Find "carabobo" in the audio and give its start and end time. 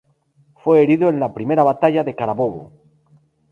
2.15-2.71